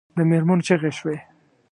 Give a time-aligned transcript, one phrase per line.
[0.17, 1.17] د مېرمنو چیغې شوې.